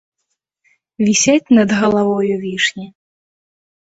[1.07, 2.87] Вісяць над галавою вішні.